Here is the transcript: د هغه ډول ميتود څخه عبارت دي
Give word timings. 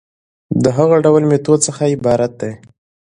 د 0.63 0.65
هغه 0.77 0.95
ډول 1.05 1.23
ميتود 1.31 1.59
څخه 1.67 1.83
عبارت 1.95 2.31
دي 2.41 2.51